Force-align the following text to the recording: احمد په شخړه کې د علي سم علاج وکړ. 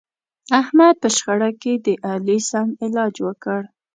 احمد 0.61 0.95
په 1.01 1.07
شخړه 1.17 1.49
کې 1.61 1.73
د 1.85 1.87
علي 2.09 2.39
سم 2.49 2.67
علاج 2.83 3.15
وکړ. 3.27 3.61